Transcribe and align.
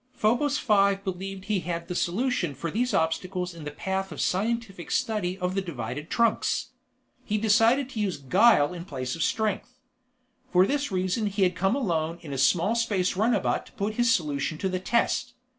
Probos 0.17 0.57
Five 0.57 1.03
believed 1.03 1.45
he 1.45 1.59
had 1.59 1.87
the 1.87 1.93
solution 1.93 2.55
for 2.55 2.71
these 2.71 2.91
obstacles 2.91 3.53
in 3.53 3.65
the 3.65 3.69
path 3.69 4.11
of 4.11 4.19
scientific 4.19 4.89
study 4.89 5.37
of 5.37 5.53
the 5.53 5.61
divided 5.61 6.09
trunks. 6.09 6.71
He 7.23 7.35
had 7.35 7.43
decided 7.43 7.87
to 7.91 7.99
use 7.99 8.17
guile 8.17 8.73
in 8.73 8.83
place 8.85 9.15
of 9.15 9.21
strength. 9.21 9.77
For 10.51 10.65
this 10.65 10.91
reason 10.91 11.27
he 11.27 11.43
had 11.43 11.55
come 11.55 11.75
alone 11.75 12.15
and 12.15 12.23
in 12.25 12.33
a 12.33 12.39
small 12.39 12.73
space 12.73 13.15
runabout 13.15 13.67
to 13.67 13.71
put 13.73 13.93
his 13.93 14.11
solution 14.11 14.57
to 14.57 14.69
the 14.69 14.79
test. 14.79 15.33